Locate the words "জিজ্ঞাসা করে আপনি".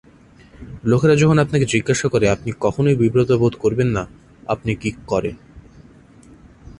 1.65-2.49